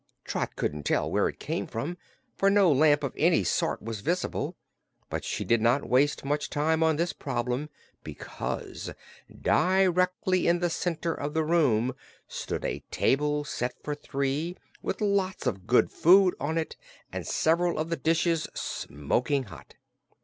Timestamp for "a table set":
12.65-13.75